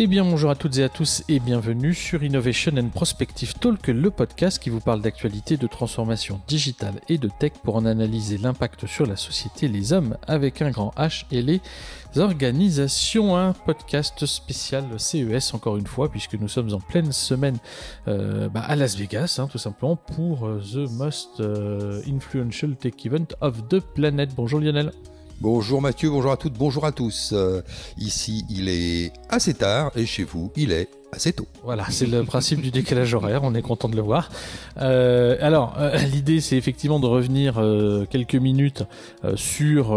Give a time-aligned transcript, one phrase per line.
[0.00, 3.88] Eh bien, bonjour à toutes et à tous et bienvenue sur Innovation and Prospective Talk,
[3.88, 8.38] le podcast qui vous parle d'actualité, de transformation digitale et de tech pour en analyser
[8.38, 11.60] l'impact sur la société, les hommes avec un grand H et les
[12.16, 13.36] organisations.
[13.36, 17.58] Un podcast spécial CES, encore une fois, puisque nous sommes en pleine semaine
[18.06, 22.94] euh, bah, à Las Vegas, hein, tout simplement, pour euh, The Most euh, Influential Tech
[23.04, 24.32] Event of the Planet.
[24.36, 24.92] Bonjour Lionel.
[25.40, 27.30] Bonjour Mathieu, bonjour à toutes, bonjour à tous.
[27.32, 27.62] Euh,
[27.96, 31.46] ici, il est assez tard et chez vous, il est assez tôt.
[31.62, 34.30] Voilà, c'est le principe du décalage horaire, on est content de le voir.
[34.78, 37.62] Euh, alors, euh, l'idée, c'est effectivement de revenir
[38.10, 38.82] quelques minutes
[39.36, 39.96] sur,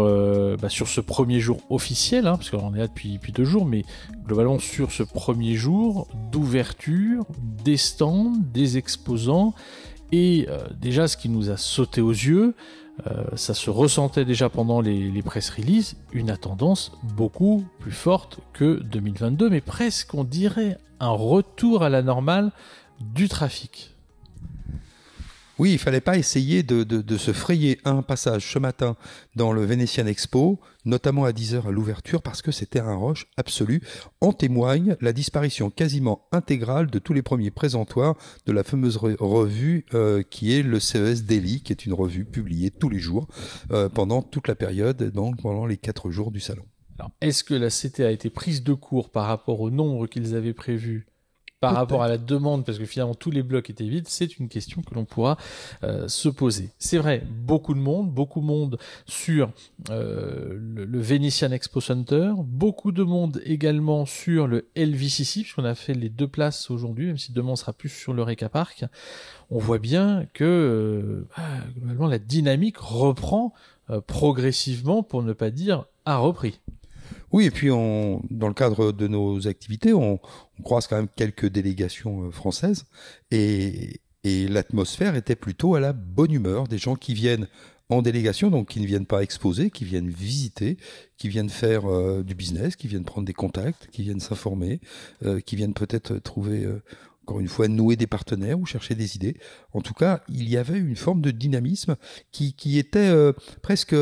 [0.60, 3.66] bah, sur ce premier jour officiel, hein, parce qu'on est là depuis, depuis deux jours,
[3.66, 3.82] mais
[4.24, 7.26] globalement sur ce premier jour d'ouverture
[7.64, 9.54] des stands, des exposants,
[10.12, 10.46] et
[10.80, 12.54] déjà ce qui nous a sauté aux yeux,
[13.06, 18.40] euh, ça se ressentait déjà pendant les, les press releases, une tendance beaucoup plus forte
[18.52, 22.52] que 2022, mais presque on dirait un retour à la normale
[23.00, 23.91] du trafic.
[25.58, 28.96] Oui, il fallait pas essayer de, se frayer un passage ce matin
[29.36, 33.82] dans le Venetian Expo, notamment à 10h à l'ouverture, parce que c'était un rush absolu.
[34.20, 39.84] En témoigne la disparition quasiment intégrale de tous les premiers présentoirs de la fameuse revue
[39.94, 43.28] euh, qui est le CES Daily, qui est une revue publiée tous les jours
[43.72, 46.64] euh, pendant toute la période, donc pendant les quatre jours du salon.
[47.20, 50.54] est-ce que la CT a été prise de court par rapport au nombre qu'ils avaient
[50.54, 51.11] prévu
[51.62, 54.48] par rapport à la demande, parce que finalement tous les blocs étaient vides, c'est une
[54.48, 55.36] question que l'on pourra
[55.84, 56.70] euh, se poser.
[56.80, 59.52] C'est vrai, beaucoup de monde, beaucoup de monde sur
[59.90, 65.76] euh, le, le, Venetian Expo Center, beaucoup de monde également sur le LVCC, puisqu'on a
[65.76, 68.84] fait les deux places aujourd'hui, même si demain on sera plus sur le Reca Park.
[69.48, 71.44] On voit bien que euh, bah,
[71.76, 73.52] globalement la dynamique reprend
[74.08, 76.58] progressivement, pour ne pas dire a repris.
[77.32, 80.20] Oui, et puis on, dans le cadre de nos activités, on,
[80.58, 82.84] on croise quand même quelques délégations euh, françaises
[83.30, 87.48] et, et l'atmosphère était plutôt à la bonne humeur, des gens qui viennent
[87.88, 90.76] en délégation, donc qui ne viennent pas exposer, qui viennent visiter,
[91.16, 94.80] qui viennent faire euh, du business, qui viennent prendre des contacts, qui viennent s'informer,
[95.24, 96.66] euh, qui viennent peut-être trouver,
[97.22, 99.36] encore une fois, nouer des partenaires ou chercher des idées.
[99.72, 101.96] En tout cas, il y avait une forme de dynamisme
[102.30, 103.12] qui, qui était
[103.62, 103.94] presque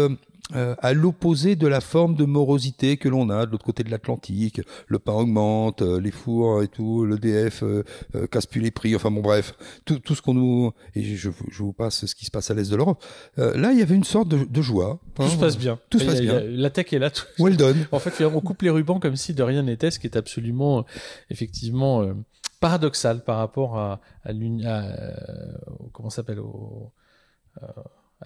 [0.55, 3.91] euh, à l'opposé de la forme de morosité que l'on a de l'autre côté de
[3.91, 4.61] l'Atlantique.
[4.87, 7.85] Le pain augmente, euh, les fours et tout, l'EDF euh,
[8.15, 8.95] euh, casse plus les prix.
[8.97, 12.25] Enfin bon, bref, tout, tout ce qu'on nous et je, je, vous passe ce qui
[12.25, 13.03] se passe à l'est de l'Europe.
[13.37, 15.01] là, il y avait une sorte de, de joie.
[15.03, 15.79] Hein, tout se passe bien.
[15.91, 16.41] Tout se passe bien.
[16.41, 17.11] la tech est là.
[17.11, 17.25] Tout...
[17.39, 17.87] Well done.
[17.93, 20.85] En fait, on coupe les rubans comme si de rien n'était, ce qui est absolument,
[21.31, 22.07] effectivement,
[22.61, 24.83] paradoxal par rapport à, à, à
[25.93, 26.93] comment s'appelle au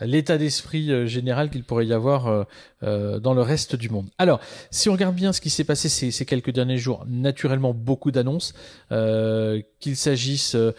[0.00, 2.44] l'état d'esprit euh, général qu'il pourrait y avoir euh,
[2.82, 4.08] euh, dans le reste du monde.
[4.18, 4.40] Alors,
[4.70, 8.54] si on regarde bien ce qui s'est passé ces, quelques derniers jours, naturellement beaucoup d'annonces,
[9.80, 10.74] qu'il s'agisse de,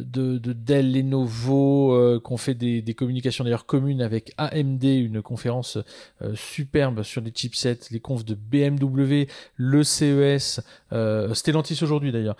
[0.00, 5.78] de, Dell, Lenovo, qu'on fait des, communications d'ailleurs communes avec AMD, une conférence
[6.34, 9.26] superbe sur les chipsets, les confs de BMW,
[9.56, 10.60] le CES,
[11.32, 12.36] Stellantis aujourd'hui d'ailleurs,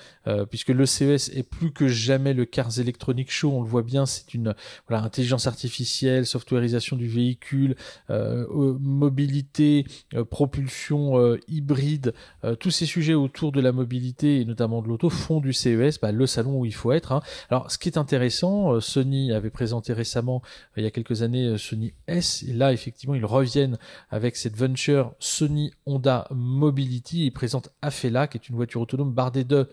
[0.50, 4.06] puisque le CES est plus que jamais le Cars Electronic Show, on le voit bien,
[4.06, 4.54] c'est une
[4.90, 7.76] intelligence artificielle softwareisation du véhicule,
[8.10, 11.02] euh, euh, mobilité, euh, propulsion
[11.48, 12.14] hybride,
[12.60, 16.12] tous ces sujets autour de la mobilité et notamment de l'auto font du CES bah,
[16.12, 17.12] le salon où il faut être.
[17.12, 17.22] Hein.
[17.50, 20.42] Alors ce qui est intéressant, Sony avait présenté récemment,
[20.76, 23.78] il y a quelques années, Sony S, et là effectivement ils reviennent
[24.10, 29.44] avec cette venture Sony Honda Mobility, ils présentent Afela qui est une voiture autonome bardée
[29.44, 29.68] de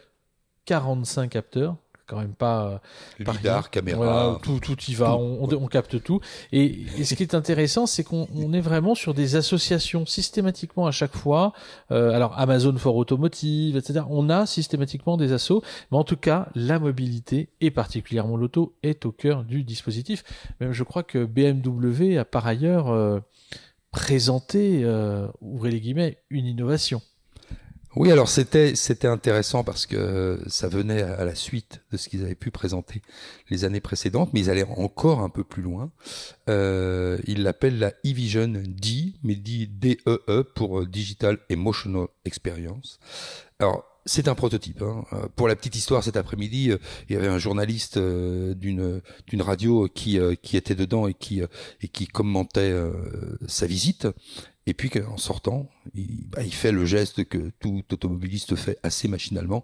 [0.66, 1.78] 45 capteurs,
[2.10, 2.82] quand même pas
[3.20, 6.20] euh, lidar, caméra, tout, tout y va, on, on, capte tout.
[6.52, 11.16] Et, ce qui est intéressant, c'est qu'on est vraiment sur des associations systématiquement à chaque
[11.16, 11.54] fois.
[11.92, 14.02] Euh, alors Amazon for Automotive, etc.
[14.10, 15.62] On a systématiquement des assos,
[15.92, 20.24] mais en tout cas, la mobilité et particulièrement l'auto est au cœur du dispositif.
[20.60, 23.20] Même je crois que BMW a par ailleurs euh,
[23.92, 27.02] présenté, euh, ouvrez les guillemets, une innovation.
[27.96, 32.24] Oui, alors c'était c'était intéressant parce que ça venait à la suite de ce qu'ils
[32.24, 33.02] avaient pu présenter
[33.50, 35.92] les années précédentes, mais ils allaient encore un peu plus loin.
[36.50, 43.00] Euh, ils l'appellent la e-vision D, mais D D E E pour Digital Emotional Experience.
[43.58, 44.82] Alors c'est un prototype.
[44.82, 45.06] Hein.
[45.14, 46.78] Euh, pour la petite histoire, cet après-midi, euh,
[47.10, 51.42] il y avait un journaliste euh, d'une d'une radio qui qui était dedans et qui
[51.82, 52.74] et qui commentait
[53.48, 54.08] sa visite.
[54.70, 59.08] Et puis en sortant, il, bah, il, fait le geste que tout automobiliste fait assez
[59.08, 59.64] machinalement,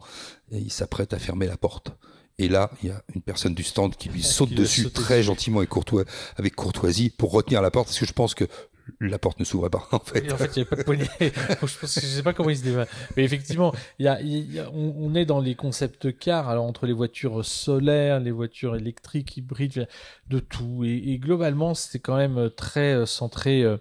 [0.51, 1.91] et il s'apprête à fermer la porte.
[2.39, 5.61] Et là, il y a une personne du stand qui lui saute dessus très gentiment
[5.61, 6.05] et courtois,
[6.37, 8.45] avec courtoisie pour retenir la porte, parce que je pense que
[8.99, 10.33] la porte ne s'ouvrait pas en fait.
[10.33, 11.07] en fait, il n'y avait pas de poignée.
[11.19, 12.87] je pense que je sais pas comment il se débat.
[13.15, 17.45] Mais effectivement, il y a, on, est dans les concepts cars, alors entre les voitures
[17.45, 19.87] solaires, les voitures électriques, hybrides,
[20.29, 20.83] de tout.
[20.83, 23.77] Et, globalement, c'est quand même très euh, centré euh,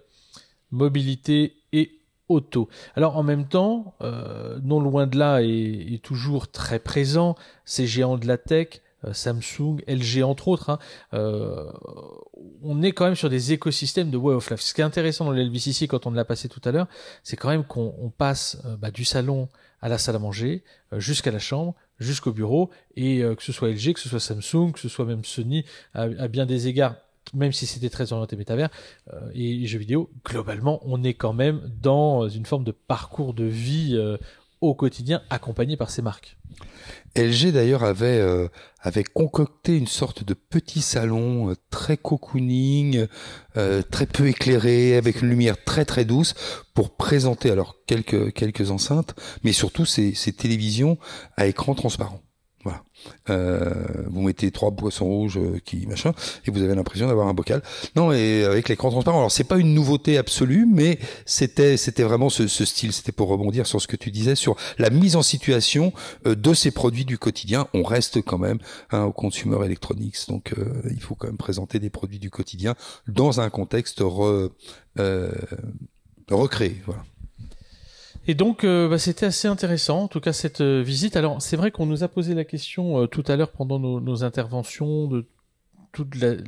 [0.75, 2.69] mobilité et auto.
[2.95, 7.35] Alors en même temps, euh, non loin de là est toujours très présent,
[7.65, 10.79] ces géants de la tech euh, Samsung, LG entre autres, hein,
[11.13, 11.71] euh,
[12.63, 14.61] on est quand même sur des écosystèmes de way of life.
[14.61, 16.87] Ce qui est intéressant dans l'LVCC quand on l'a passé tout à l'heure,
[17.23, 19.49] c'est quand même qu'on passe bah, du salon
[19.81, 20.63] à la salle à manger,
[20.93, 24.79] jusqu'à la chambre, jusqu'au bureau, et que ce soit LG, que ce soit Samsung, que
[24.79, 25.63] ce soit même Sony,
[25.93, 26.95] à, bien des égards,
[27.33, 28.69] même si c'était très orienté métavers
[29.33, 33.97] et jeux vidéo, globalement, on est quand même dans une forme de parcours de vie
[34.61, 36.37] au quotidien accompagné par ces marques.
[37.15, 38.47] LG d'ailleurs avait euh,
[38.81, 43.07] avait concocté une sorte de petit salon euh, très cocooning,
[43.57, 46.33] euh, très peu éclairé, avec une lumière très très douce
[46.73, 50.97] pour présenter alors quelques quelques enceintes, mais surtout ces, ces télévisions
[51.37, 52.24] à écran transparent.
[52.65, 52.81] Voilà.
[53.29, 56.13] Euh, vous mettez trois boissons rouges euh, qui machin
[56.47, 57.61] et vous avez l'impression d'avoir un bocal.
[57.95, 59.19] Non, et avec l'écran transparent.
[59.19, 60.97] Alors c'est pas une nouveauté absolue, mais
[61.27, 62.91] c'était c'était vraiment ce, style.
[62.91, 65.93] C'était pour rebondir sur ce que tu disais sur la mise en situation
[66.25, 67.67] euh, de ces produits du quotidien.
[67.75, 68.57] On reste quand même
[68.89, 72.73] hein, au consumer electronics, donc euh, il faut quand même présenter des produits du quotidien
[73.07, 74.49] dans un contexte re,
[76.31, 76.81] recréé.
[76.87, 77.03] Voilà.
[78.27, 81.15] Et donc, euh, bah, c'était assez intéressant, en tout cas, cette euh, visite.
[81.15, 84.23] Alors, c'est vrai qu'on nous a posé la question euh, tout à l'heure pendant nos,
[84.23, 85.25] interventions de
[85.91, 86.43] tout le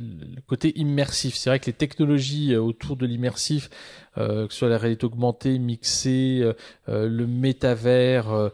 [0.46, 1.36] côté immersif.
[1.36, 3.70] C'est vrai que les technologies autour de l'immersif,
[4.16, 6.52] que ce soit la réalité augmentée, mixée,
[6.86, 8.50] le métavers,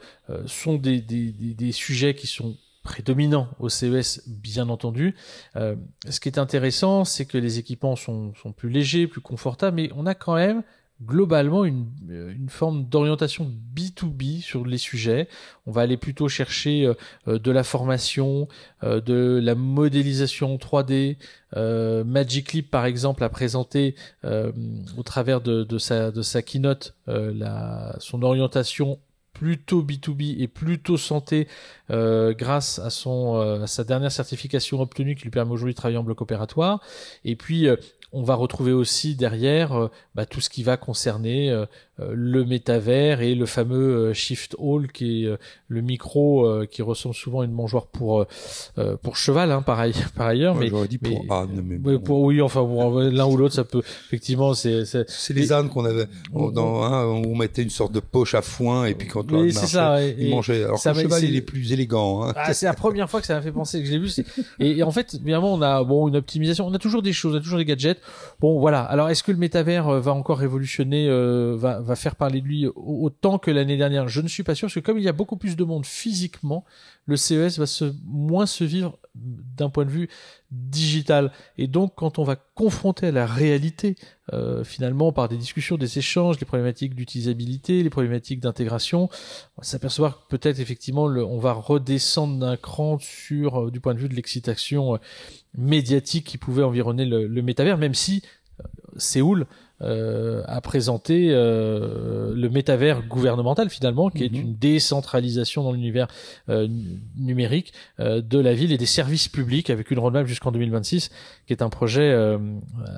[0.46, 5.16] sont des, sujets qui sont prédominants au CES, bien entendu.
[5.56, 10.06] ce qui est intéressant, c'est que les équipements sont plus légers, plus confortables, mais on
[10.06, 10.62] a quand même
[11.02, 15.28] globalement une, euh, une forme d'orientation B2B sur les sujets.
[15.66, 16.94] On va aller plutôt chercher euh,
[17.28, 18.48] euh, de la formation,
[18.82, 21.16] de la modélisation 3D.
[22.04, 23.94] Magic Leap, par exemple, a présenté
[24.24, 25.78] au travers de, de
[26.22, 28.98] sa keynote la, son orientation
[29.32, 31.48] plutôt B2B et plutôt santé
[31.88, 36.04] grâce à son à sa dernière certification obtenue qui lui permet aujourd'hui de travailler en
[36.04, 36.82] bloc opératoire
[37.24, 37.68] et puis
[38.14, 41.66] on va retrouver aussi derrière euh, bah, tout ce qui va concerner euh,
[42.00, 45.38] euh, le métavers et le fameux Shift Hall qui est
[45.68, 48.26] le micro qui ressemble souvent à une mangeoire pour
[49.02, 52.62] pour cheval hein, pareil par ailleurs mais dit pour âne mais pour, oui enfin
[53.10, 57.36] l'un ou l'autre ça peut effectivement c'est c'est les ânes qu'on avait dans un on
[57.36, 60.64] mettait une sorte de poche à foin et puis quand on marchait ça, il mangeait
[60.64, 62.32] alors que le cheval il est plus élégant hein.
[62.36, 64.10] ah, c'est la première fois que ça m'a fait penser que je l'ai vu
[64.58, 67.34] et, et, en fait évidemment on a bon une optimisation on a toujours des choses
[67.34, 68.00] on a toujours des gadgets
[68.40, 68.82] Bon, voilà.
[68.82, 72.66] Alors, est-ce que le métavers euh, va encore révolutionner, euh, va, faire parler de lui
[72.74, 74.08] autant que l'année dernière?
[74.08, 75.86] Je ne suis pas sûr, parce que comme il y a beaucoup plus de monde
[75.86, 76.64] physiquement,
[77.06, 80.08] le CES va se, moins se vivre d'un point de vue
[80.50, 81.30] digital.
[81.56, 83.96] Et donc, quand on va confronter à la réalité,
[84.32, 89.08] euh, finalement, par des discussions, des échanges, les problématiques d'utilisabilité, les problématiques d'intégration,
[89.56, 94.00] on va s'apercevoir que peut-être effectivement, on va redescendre d'un cran sur, du point de
[94.00, 94.98] vue de l'excitation
[95.56, 98.22] médiatique qui pouvait environner le, le métavers, même si
[98.60, 98.64] euh,
[98.96, 99.46] Séoul
[99.82, 104.40] euh, a présenté euh, le métavers gouvernemental finalement, qui est mhm.
[104.40, 106.08] une décentralisation dans l'univers
[106.48, 106.68] euh,
[107.16, 111.10] numérique euh, de la ville et des services publics avec une roadmap jusqu'en 2026,
[111.46, 112.38] qui est un projet euh,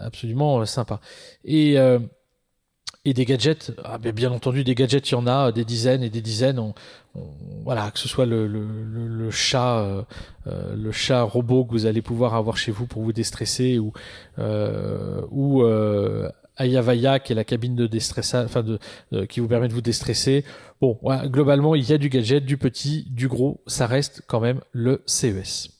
[0.00, 1.00] absolument sympa.
[1.44, 1.76] Et
[3.06, 6.02] et des gadgets, ah, ben, bien entendu, des gadgets, il y en a des dizaines
[6.02, 6.58] et des dizaines.
[6.58, 6.74] On,
[7.64, 8.66] voilà, que ce soit le, le,
[9.06, 10.02] le, chat, euh,
[10.48, 13.92] euh, le chat robot que vous allez pouvoir avoir chez vous pour vous déstresser, ou
[14.40, 18.78] euh, ou euh, Ayavaya qui est la cabine de déstressage, enfin de,
[19.26, 20.44] qui vous permet de vous déstresser.
[20.80, 23.62] Bon, globalement, il y a du gadget, du petit, du gros.
[23.66, 25.70] Ça reste quand même le CES.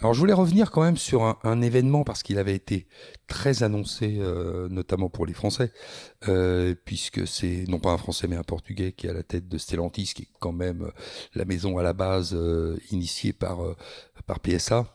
[0.00, 2.86] Alors je voulais revenir quand même sur un, événement parce qu'il avait été
[3.26, 5.72] très annoncé, euh, notamment pour les Français,
[6.28, 9.48] euh, puisque c'est non pas un Français mais un Portugais qui est à la tête
[9.48, 10.90] de Stellantis, qui est quand même euh,
[11.34, 13.58] la maison à la base euh, initiée par
[14.26, 14.86] par PSA.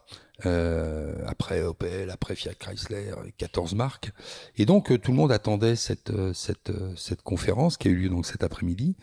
[0.42, 4.12] Après Opel, après Fiat Chrysler, 14 marques.
[4.58, 8.26] Et donc tout le monde attendait cette cette cette conférence qui a eu lieu donc
[8.26, 8.96] cet après-midi,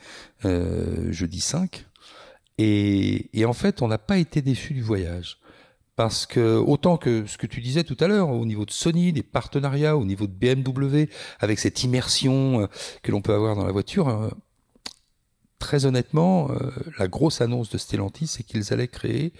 [0.45, 1.87] jeudi 5.
[2.59, 5.41] Et, et en fait, on n'a pas été déçu du voyage
[6.01, 9.13] parce que autant que ce que tu disais tout à l'heure au niveau de Sony,
[9.13, 11.11] des partenariats, au niveau de BMW,
[11.41, 12.67] avec cette immersion euh,
[13.03, 14.31] que l'on peut avoir dans la voiture, euh,
[15.59, 19.35] très honnêtement, euh, la grosse annonce de Stellantis, c'est qu'ils allaient créer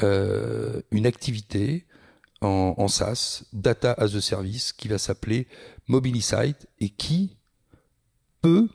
[0.00, 1.86] une activité
[2.40, 5.46] en, en SaaS, Data as a Service, qui va s'appeler
[5.86, 7.36] Mobilisite et qui
[8.42, 8.68] peut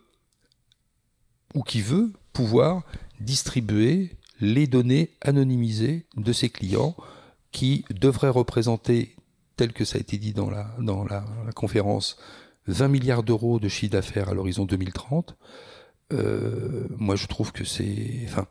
[1.55, 2.83] ou qui veut pouvoir
[3.19, 6.95] distribuer les données anonymisées de ses clients
[7.51, 9.15] qui devraient représenter,
[9.57, 12.17] tel que ça a été dit dans la, dans la, conférence,
[12.67, 15.35] 20 milliards d'euros de chiffre d'affaires à l'horizon 2030.
[16.13, 18.47] Euh, moi, je trouve que c'est, enfin,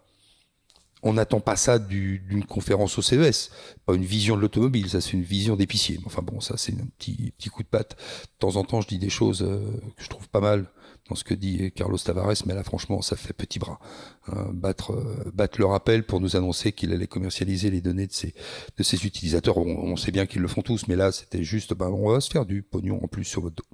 [1.02, 3.50] on n'attend pas ça d'une conférence au CES,
[3.86, 6.00] pas une vision de l'automobile, ça c'est une vision d'épicier.
[6.06, 7.96] Enfin bon, ça c'est un petit, coup de patte.
[7.96, 9.60] De temps en temps, je dis des choses euh,
[9.96, 10.66] que je trouve pas mal
[11.08, 13.78] dans ce que dit Carlos Tavares, mais là franchement, ça fait petit bras.
[14.26, 18.12] Hein, battre, euh, battre le rappel pour nous annoncer qu'il allait commercialiser les données de
[18.12, 19.56] ses, utilisateurs.
[19.56, 22.30] On, sait bien qu'ils le font tous, mais là c'était juste, ben, on va se
[22.30, 23.64] faire du pognon en plus sur votre dos.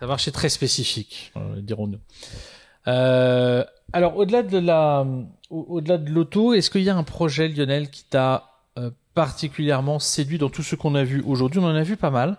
[0.00, 2.00] Ça marché très spécifique, euh, dirons-nous.
[2.88, 5.06] Euh, alors, au-delà de la,
[5.50, 8.44] au-delà de l'auto, est-ce qu'il y a un projet, Lionel, qui t'a
[8.78, 11.60] euh, particulièrement séduit dans tout ce qu'on a vu aujourd'hui?
[11.60, 12.38] On en a vu pas mal.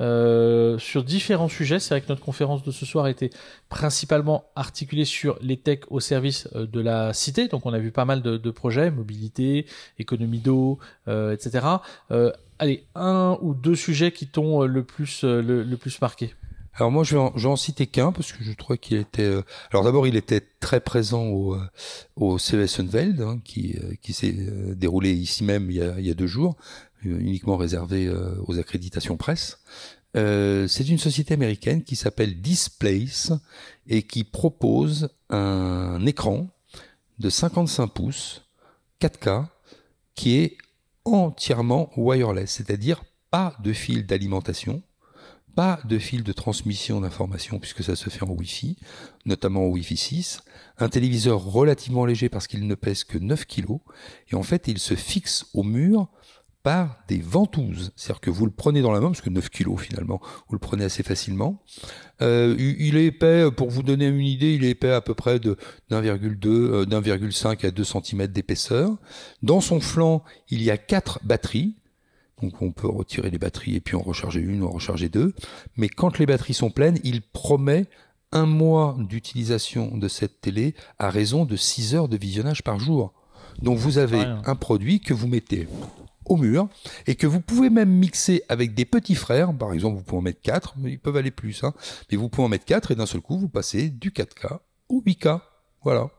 [0.00, 1.80] Euh, sur différents sujets.
[1.80, 3.30] C'est vrai que notre conférence de ce soir était
[3.68, 7.48] principalement articulée sur les techs au service de la cité.
[7.48, 9.66] Donc on a vu pas mal de, de projets, mobilité,
[9.98, 10.78] économie d'eau,
[11.08, 11.66] etc.
[12.60, 16.32] Allez, un ou deux sujets qui t'ont le plus le plus marqué.
[16.78, 18.98] Alors moi, je vais en, je vais en citer qu'un parce que je trouvais qu'il
[18.98, 19.22] était.
[19.22, 19.42] Euh,
[19.72, 21.68] alors d'abord, il était très présent au, euh,
[22.14, 24.32] au CES Unveiled, hein, qui, euh, qui s'est
[24.76, 26.56] déroulé ici même il y a, il y a deux jours,
[27.02, 28.08] uniquement réservé
[28.46, 29.58] aux accréditations presse.
[30.14, 33.32] c'est une société américaine qui s'appelle Displace
[33.86, 36.48] et qui propose un écran
[37.18, 38.42] de 55 pouces
[39.00, 39.46] 4K
[40.14, 40.58] qui est
[41.04, 44.82] entièrement wireless, c'est-à-dire pas de fil d'alimentation,
[45.58, 48.76] pas de fil de transmission d'informations puisque ça se fait en Wi-Fi,
[49.26, 50.42] notamment en Wi-Fi 6,
[50.78, 53.80] un téléviseur relativement léger parce qu'il ne pèse que 9 kg,
[54.30, 56.06] et en fait il se fixe au mur
[56.62, 57.90] par des ventouses.
[57.96, 60.60] C'est-à-dire que vous le prenez dans la main, parce que 9 kg finalement, vous le
[60.60, 61.60] prenez assez facilement.
[62.22, 65.40] Euh, il est épais, pour vous donner une idée, il est épais à peu près
[65.40, 65.56] de
[65.90, 68.96] d'1,2, euh, d'1,5 à 2 cm d'épaisseur.
[69.42, 71.74] Dans son flanc, il y a quatre batteries,
[72.42, 75.34] donc on peut retirer les batteries et puis en recharger une ou en recharger deux.
[75.76, 77.86] Mais quand les batteries sont pleines, il promet
[78.32, 83.14] un mois d'utilisation de cette télé à raison de 6 heures de visionnage par jour.
[83.62, 85.66] Donc vous avez un produit que vous mettez
[86.28, 86.68] au mur
[87.06, 89.56] et que vous pouvez même mixer avec des petits frères.
[89.56, 91.64] Par exemple, vous pouvez en mettre 4, mais ils peuvent aller plus.
[91.64, 91.72] Hein.
[92.10, 95.02] Mais vous pouvez en mettre 4 et d'un seul coup, vous passez du 4K au
[95.02, 95.40] 8K.
[95.82, 96.10] Voilà.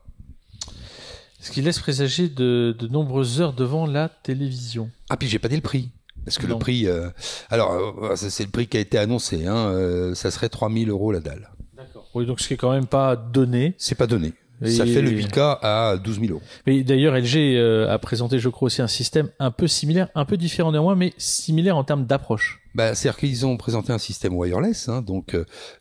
[1.40, 4.90] Ce qui laisse présager de, de nombreuses heures devant la télévision.
[5.10, 5.90] Ah, puis j'ai pas dit le prix.
[6.30, 7.10] Parce que le prix, euh,
[7.50, 7.72] alors
[8.04, 11.22] euh, c'est le prix qui a été annoncé, hein, euh, ça serait 3000 euros la
[11.22, 11.50] dalle.
[11.76, 12.08] D'accord.
[12.14, 13.74] Oui, donc ce qui est quand même pas donné.
[13.80, 14.34] C'est pas donné.
[14.64, 16.42] Ça fait le 8K à 12 000 euros.
[16.68, 20.38] Mais d'ailleurs, LG a présenté, je crois, aussi un système un peu similaire, un peu
[20.38, 22.60] différent néanmoins, mais similaire en termes d'approche.
[22.76, 25.36] Bah, C'est-à-dire qu'ils ont présenté un système wireless, hein, donc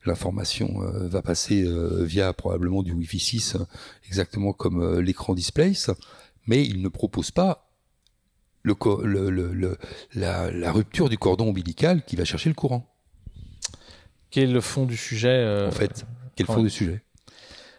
[0.07, 1.69] l'information va passer
[2.03, 3.57] via probablement du Wi-Fi 6,
[4.07, 5.73] exactement comme l'écran display,
[6.47, 7.68] mais ils ne proposent pas
[8.69, 9.79] le, le, le,
[10.15, 12.87] la, la, rupture du cordon ombilical qui va chercher le courant.
[14.31, 16.07] Quel est le fond du sujet euh, En fait,
[16.37, 17.03] quel fond du sujet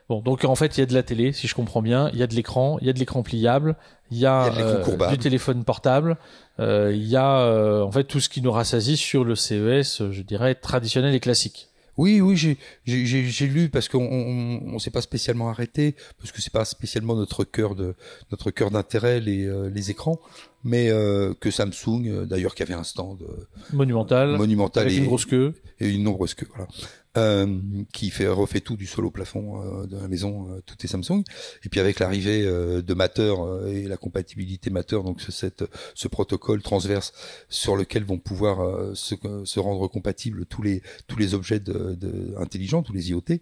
[0.07, 2.19] Bon, donc en fait, il y a de la télé, si je comprends bien, il
[2.19, 3.75] y a de l'écran, il y a de l'écran pliable,
[4.09, 6.17] il y a, euh, du téléphone portable,
[6.59, 10.21] euh, il y a en fait tout ce qui nous rassasie sur le CES, je
[10.23, 11.68] dirais traditionnel et classique.
[11.99, 12.37] Oui, oui,
[12.85, 17.13] j'ai lu parce qu'on on, on, s'est pas spécialement arrêté parce que c'est pas spécialement
[17.13, 17.93] notre cœur de
[18.31, 20.17] notre cœur d'intérêt les, euh, les écrans,
[20.63, 23.27] mais euh, que Samsung euh, d'ailleurs qui avait un stand
[23.73, 25.53] monumental, monumental avec et, une grosse queue.
[25.81, 26.69] et une nombreuse queue, voilà
[27.17, 27.59] euh,
[27.91, 30.87] qui fait refait tout du sol au plafond euh, de la maison, euh, tout est
[30.87, 31.23] Samsung.
[31.63, 33.33] Et puis avec l'arrivée euh, de Matter
[33.67, 35.63] et la compatibilité Matter, donc cette,
[35.95, 37.13] ce protocole transverse
[37.49, 42.35] sur lequel vont pouvoir se, se, rendre compatibles tous les tous les objets de, de
[42.37, 43.41] intelligents, tous les IoT.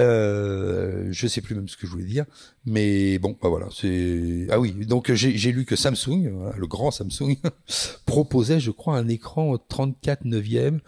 [0.00, 2.24] Euh, je sais plus même ce que je voulais dire,
[2.64, 7.36] mais bon, bah voilà, c'est ah oui, donc j'ai lu que Samsung, le grand Samsung,
[8.06, 10.80] proposait, je crois, un écran 34 neuvième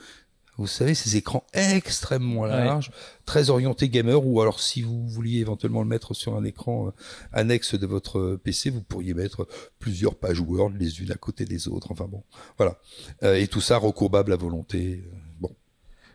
[0.59, 2.91] vous savez, ces écrans extrêmement larges,
[3.25, 6.91] très orientés gamer, ou alors si vous vouliez éventuellement le mettre sur un écran euh,
[7.33, 11.47] annexe de votre euh, PC, vous pourriez mettre plusieurs pages Word les unes à côté
[11.47, 11.91] des autres.
[11.91, 12.23] Enfin bon,
[12.59, 12.79] voilà.
[13.23, 15.03] Euh, et tout ça recourbable à volonté.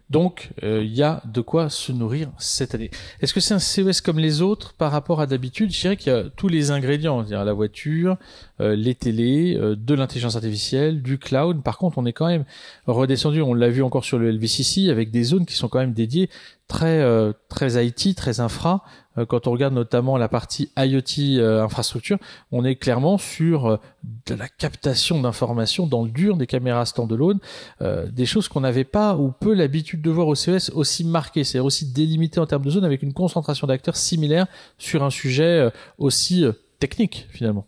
[0.10, 2.90] Donc, il euh, y a de quoi se nourrir cette année.
[3.22, 5.72] Est-ce que c'est un CES comme les autres par rapport à d'habitude?
[5.74, 8.18] Je dirais qu'il y a tous les ingrédients, c'est-à-dire la voiture,
[8.62, 11.62] euh, les télés, euh, de l'intelligence artificielle, du cloud.
[11.62, 12.46] Par contre, on est quand même
[12.86, 15.94] redescendu, on l'a vu encore sur le LVCC, avec des zones qui sont quand même
[15.94, 16.30] dédiées
[16.68, 18.84] très euh, très IT, très infra.
[19.18, 22.18] Euh, quand on regarde notamment la partie IoT euh, infrastructure,
[22.52, 23.80] on est clairement sur
[24.26, 27.40] de la captation d'informations dans le dur des caméras standalone,
[27.82, 31.66] des choses qu'on n'avait pas ou peu l'habitude de voir au CES aussi marquées, c'est-à-dire
[31.66, 34.48] aussi délimitées en termes de zone avec une concentration d'acteurs similaire
[34.78, 36.46] sur un sujet aussi
[36.80, 37.66] technique finalement.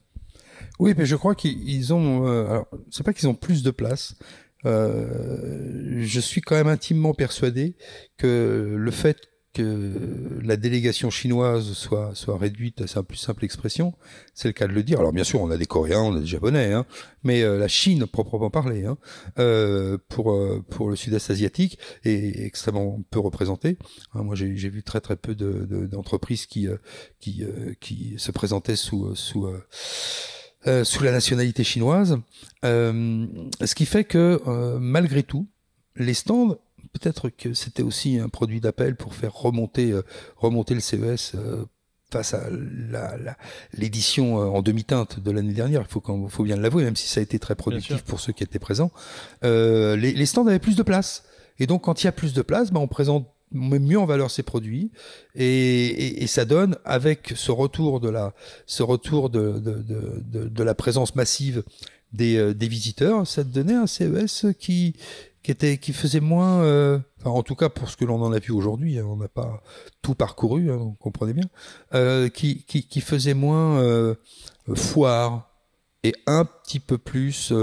[0.79, 2.25] Oui, mais je crois qu'ils ont.
[2.25, 4.15] alors, c'est pas qu'ils ont plus de place.
[4.65, 7.75] Euh, je suis quand même intimement persuadé
[8.17, 13.95] que le fait que la délégation chinoise soit soit réduite à sa plus simple expression,
[14.35, 14.99] c'est le cas de le dire.
[14.99, 16.85] Alors bien sûr, on a des Coréens, on a des Japonais, hein,
[17.23, 18.97] mais euh, la Chine proprement parlée, hein,
[19.39, 23.77] euh, pour euh, pour le Sud-Est asiatique, est extrêmement peu représentée.
[24.13, 26.67] Hein, moi, j'ai vu très très peu d'entreprises de, qui
[27.19, 27.43] qui
[27.79, 29.47] qui se présentaient sous sous
[30.67, 32.19] euh, sous la nationalité chinoise,
[32.65, 33.25] euh,
[33.63, 35.47] ce qui fait que euh, malgré tout,
[35.95, 36.57] les stands,
[36.91, 39.93] peut-être que c'était aussi un produit d'appel pour faire remonter
[40.35, 41.35] remonter le CES
[42.11, 42.43] face à
[43.73, 47.23] l'édition en demi-teinte de l'année dernière, il faut, faut bien l'avouer, même si ça a
[47.23, 48.91] été très productif pour ceux qui étaient présents,
[49.43, 51.23] les, les, stands avaient plus de place.
[51.59, 54.05] Et donc, quand il y a plus de place, ben, on présente met mieux en
[54.05, 54.91] valeur ses produits
[55.35, 58.33] et, ça donne avec ce retour de la
[58.65, 61.63] ce retour de, de, de, la présence massive
[62.13, 64.95] des, euh, des visiteurs, ça donnait un CES qui
[65.41, 68.39] qui était qui faisait moins euh, en tout cas pour ce que l'on en a
[68.39, 69.63] vu aujourd'hui hein, on n'a pas
[70.01, 71.45] tout parcouru hein, vous comprenez bien
[71.93, 73.81] euh, qui, qui, faisait moins
[74.75, 75.49] foire
[76.03, 77.53] et un petit peu plus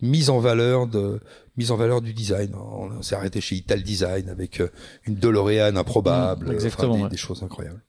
[0.00, 1.20] mise en valeur de
[1.60, 2.54] mise en valeur du design.
[2.54, 4.70] On, s'est arrêté chez Ital Design avec euh,
[5.04, 7.82] une DeLorean improbable, mmh, exactement, des, choses incroyables.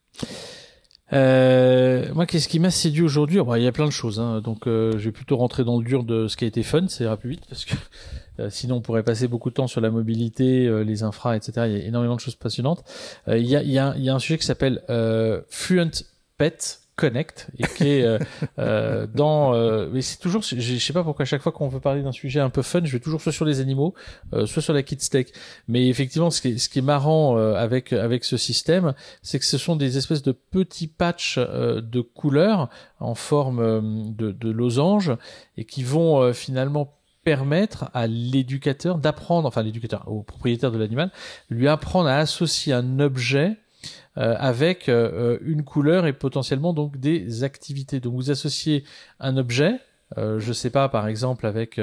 [1.14, 3.40] Euh, moi, qu'est-ce qui m'a séduit aujourd'hui?
[3.56, 4.40] Il y a plein de choses, hein.
[4.42, 6.86] donc euh, je vais plutôt rentrer dans le dur de ce qui a été fun,
[6.88, 7.74] c'est ira plus vite parce que
[8.40, 11.52] euh, sinon on pourrait passer beaucoup de temps sur la mobilité, les infras, etc.
[11.66, 12.84] Il y a énormément de choses passionnantes.
[13.26, 14.82] Il y a, y, a, y, a, un sujet qui s'appelle
[15.48, 16.04] Fluent
[16.36, 18.18] Pet, Connect et qui est euh,
[18.58, 21.80] euh, dans euh, mais c'est toujours je sais pas pourquoi à chaque fois qu'on veut
[21.80, 23.94] parler d'un sujet un peu fun je vais toujours soit sur les animaux
[24.44, 25.28] soit sur la kids tech.
[25.68, 29.46] Mais effectivement ce qui est, ce qui est marrant avec avec ce système c'est que
[29.46, 32.68] ce sont des espèces de petits patchs de couleurs
[33.00, 35.12] en forme de, de losange
[35.56, 41.10] et qui vont finalement permettre à l'éducateur d'apprendre, enfin l'éducateur, au propriétaire de l'animal,
[41.50, 43.54] lui apprendre à associer un objet euh,
[44.16, 48.00] avec euh, une couleur et potentiellement donc des activités.
[48.00, 48.84] Donc vous associez
[49.20, 49.80] un objet,
[50.18, 51.80] euh, je sais pas, par exemple, avec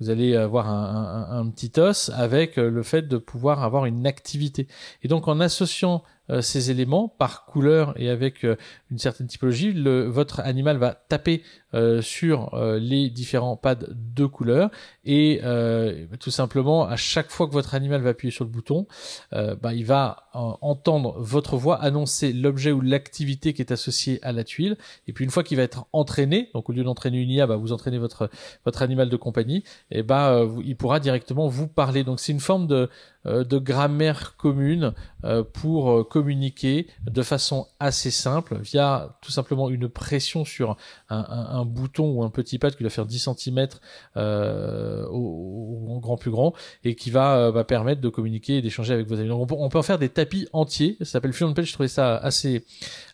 [0.00, 4.66] vous allez avoir un, petit os avec le fait de pouvoir avoir une activité.
[5.02, 6.08] Et donc en associant euh,
[6.40, 8.56] ces éléments par couleur et avec euh,
[8.90, 11.42] une certaine typologie, le, votre animal va taper
[11.74, 14.70] euh, sur les différents pads de couleur
[15.04, 15.40] et
[16.20, 18.86] tout simplement à chaque fois que votre animal va appuyer sur le bouton,
[19.32, 24.44] bah, il va entendre votre voix annoncer l'objet ou l'activité qui est associée à la
[24.44, 27.46] tuile et puis une fois qu'il va être entraîné, donc au lieu d'entraîner une IA,
[27.46, 28.30] bah, vous entraînez votre
[28.64, 32.04] votre animal de compagnie et bah il pourra directement vous parler.
[32.04, 32.88] Donc c'est une forme de euh,
[33.28, 39.88] de grammaire commune euh, pour euh, communiquer de façon assez simple via tout simplement une
[39.88, 40.76] pression sur
[41.08, 43.66] un, bouton ou un petit pad qui va faire 10 cm
[45.10, 49.28] au, grand plus grand et qui va, permettre de communiquer et d'échanger avec vos amis.
[49.28, 52.16] Donc on peut, en faire des tapis entiers, ça s'appelle Fluent Page, je trouvais ça
[52.16, 52.64] assez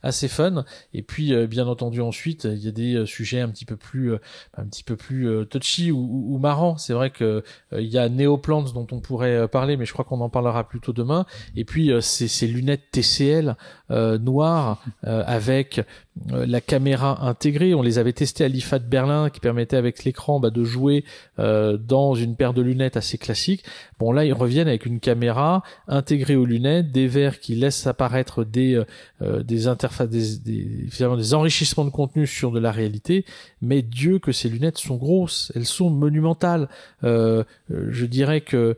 [0.03, 3.77] assez fun et puis bien entendu ensuite il y a des sujets un petit peu
[3.77, 4.14] plus
[4.57, 6.77] un petit peu plus touchy ou, ou, marrants.
[6.77, 10.21] C'est vrai que il y a Neoplants dont on pourrait parler mais je crois qu'on
[10.21, 11.27] en parlera plutôt demain.
[11.57, 13.57] Et puis euh, ces, lunettes TCL
[13.90, 15.83] euh, noires euh, avec
[16.31, 17.75] la caméra intégrée.
[17.75, 21.05] On les avait testées à l'IFA de Berlin qui permettait avec l'écran bah, de jouer
[21.37, 23.64] dans une paire de lunettes assez classique.
[23.99, 28.44] Bon là ils reviennent avec une caméra intégrée aux lunettes, des verres qui laissent apparaître
[28.44, 28.81] des
[29.20, 33.25] des interfaces, des, des, finalement des enrichissements de contenu sur de la réalité.
[33.61, 36.68] Mais Dieu que ces lunettes sont grosses, elles sont monumentales.
[37.03, 38.77] je dirais que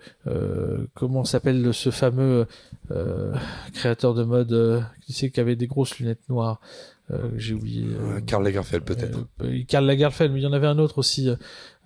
[0.95, 2.47] comment s'appelle ce fameux
[2.86, 2.86] euh,
[3.73, 6.61] créateur de mode euh, qui sait qui avait des grosses lunettes noires
[7.11, 7.87] euh, j'ai oublié
[8.27, 9.27] Karl Lagerfeld peut-être.
[9.69, 11.31] Karl Lagerfeld mais il y en avait un autre aussi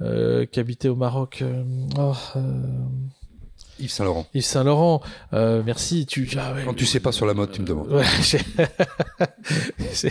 [0.00, 1.44] qui habitait au Maroc
[1.98, 2.14] oh,
[3.80, 4.26] Yves Saint Laurent.
[4.34, 5.00] Yves Saint Laurent,
[5.32, 6.06] euh, merci.
[6.06, 7.92] Tu, ah Quand tu sais pas sur la mode, tu me demandes.
[7.92, 8.04] Ouais,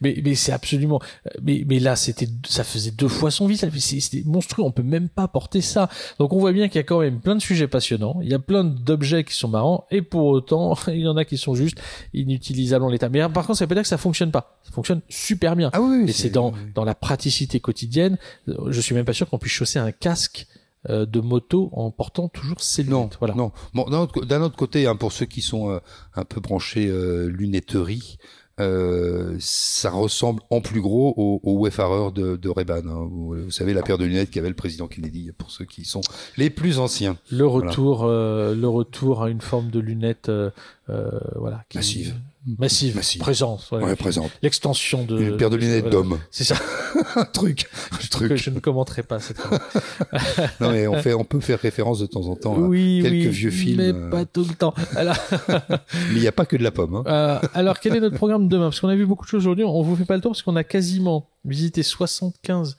[0.00, 1.00] mais mais c'est absolument.
[1.42, 3.58] Mais mais là, c'était, ça faisait deux fois son vis.
[3.58, 4.64] C'était monstrueux.
[4.64, 5.88] On peut même pas porter ça.
[6.18, 8.18] Donc on voit bien qu'il y a quand même plein de sujets passionnants.
[8.22, 11.24] Il y a plein d'objets qui sont marrants et pour autant, il y en a
[11.24, 11.80] qui sont juste
[12.14, 13.08] inutilisables en l'état.
[13.08, 14.58] Mais par contre, ça veut pas dire que ça fonctionne pas.
[14.64, 15.70] Ça fonctionne super bien.
[15.72, 16.04] Ah oui.
[16.08, 18.16] et c'est dans dans la praticité quotidienne.
[18.46, 20.46] Je suis même pas sûr qu'on puisse chausser un casque
[20.88, 23.16] de moto en portant toujours ses Non, lunettes.
[23.18, 23.34] Voilà.
[23.34, 23.52] non.
[23.74, 25.78] Bon, d'un autre, côté, hein, pour ceux qui sont euh,
[26.14, 28.16] un peu branchés euh, lunetterie,
[28.60, 32.82] euh, ça ressemble en plus gros au, au Wayfarer de, de Ray-Ban.
[32.86, 33.08] hein.
[33.10, 36.02] Vous, vous savez, la paire de lunettes qu'avait le président Kennedy, pour ceux qui sont
[36.36, 37.16] les plus anciens.
[37.30, 40.50] Le retour, euh, le retour à une forme de lunettes, euh,
[40.90, 42.14] euh, voilà, qui- Massive.
[42.58, 43.20] Massive, Massive.
[43.20, 43.70] présence.
[43.70, 44.30] Ouais, présente.
[44.42, 45.90] l'extension de Une paire de lunettes voilà.
[45.90, 46.18] d'homme.
[46.30, 46.56] C'est ça
[47.16, 47.66] un truc.
[47.92, 48.36] Un que truc.
[48.36, 49.58] je ne commenterai pas cette fois.
[50.60, 53.12] Non, mais on, fait, on peut faire référence de temps en temps à oui, quelques
[53.14, 53.76] oui, vieux films.
[53.78, 54.74] mais euh, pas tout le temps.
[54.96, 55.16] Alors,
[55.48, 56.94] Mais il n'y a pas que de la pomme.
[56.96, 57.04] Hein.
[57.06, 58.64] euh, alors, quel est notre programme demain?
[58.64, 59.64] Parce qu'on a vu beaucoup de choses aujourd'hui.
[59.64, 62.76] On vous fait pas le tour parce qu'on a quasiment visité 75,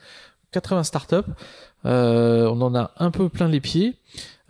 [0.52, 1.16] 80 startups.
[1.86, 3.96] Euh, on en a un peu plein les pieds.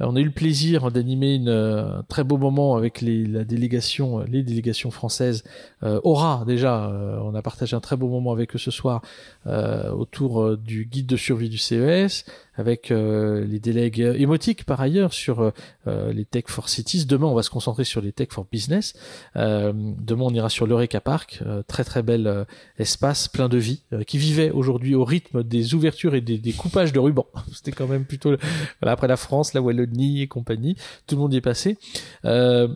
[0.01, 3.25] Euh, On a eu le plaisir d'animer une, euh, un très beau moment avec les,
[3.25, 5.43] la délégation, euh, les délégations françaises.
[5.83, 9.01] Euh, Aura, déjà, euh, on a partagé un très beau moment avec eux ce soir
[9.47, 12.25] euh, autour du guide de survie du CES,
[12.57, 15.51] avec les délègues émotiques par ailleurs sur
[15.87, 17.05] les Tech for Cities.
[17.05, 18.93] Demain, on va se concentrer sur les Tech for Business.
[19.35, 22.45] Demain, on ira sur l'Eureka Park, très très bel
[22.77, 26.93] espace plein de vie, qui vivait aujourd'hui au rythme des ouvertures et des, des coupages
[26.93, 27.20] de ruban.
[27.53, 28.35] C'était quand même plutôt
[28.81, 30.75] voilà, après la France, la Wallonie et compagnie,
[31.07, 31.77] tout le monde y est passé.
[32.25, 32.67] Euh,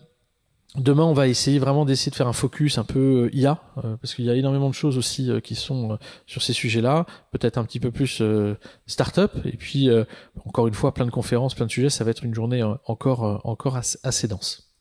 [0.78, 3.96] Demain, on va essayer vraiment d'essayer de faire un focus un peu euh, IA, euh,
[3.96, 7.06] parce qu'il y a énormément de choses aussi euh, qui sont euh, sur ces sujets-là,
[7.32, 8.22] peut-être un petit peu plus
[8.86, 9.90] start-up, et puis
[10.46, 13.42] encore une fois, plein de conférences, plein de sujets, ça va être une journée encore,
[13.46, 14.74] encore assez, assez dense.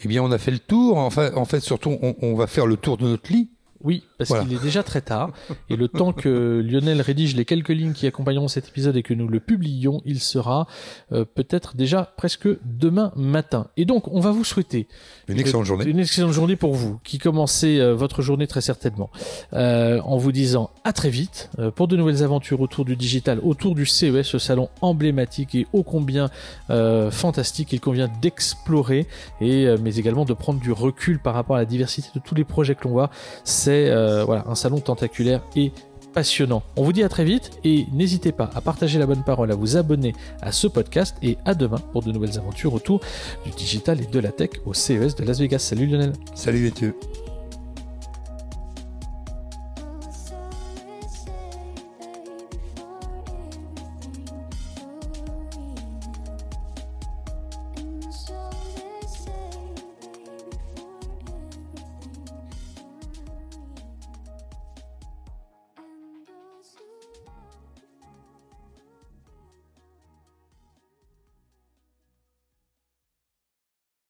[0.00, 0.98] Eh bien, on a fait le tour.
[0.98, 3.50] Enfin, en fait, surtout, on, on va faire le tour de notre lit.
[3.80, 4.44] Oui, parce Voilà.
[4.44, 5.30] qu'il est déjà très tard,
[5.70, 9.14] et le temps que Lionel rédige les quelques lignes qui accompagneront cet épisode et que
[9.14, 10.66] nous le publions, il sera
[11.12, 13.68] euh, peut-être déjà presque demain matin.
[13.76, 14.88] Et donc, on va vous souhaiter
[15.28, 15.84] Une excellente journée.
[15.84, 19.10] Une excellente journée pour vous, qui commencez euh, votre journée très certainement,
[19.52, 23.38] euh, en vous disant à très vite euh, pour de nouvelles aventures autour du digital,
[23.42, 26.30] autour du CES, ce salon emblématique et ô combien
[26.70, 29.06] euh, fantastique qu'il convient d'explorer,
[29.40, 32.34] et euh, mais également de prendre du recul par rapport à la diversité de tous
[32.34, 33.10] les projets que l'on voit.
[33.44, 35.72] C'est euh, voilà un salon tentaculaire et
[36.14, 36.62] passionnant.
[36.76, 39.54] On vous dit à très vite et n'hésitez pas à partager la bonne parole, à
[39.54, 43.00] vous abonner à ce podcast et à demain pour de nouvelles aventures autour
[43.44, 45.58] du digital et de la tech au CES de Las Vegas.
[45.58, 46.14] Salut Lionel.
[46.34, 46.96] Salut, Mathieu.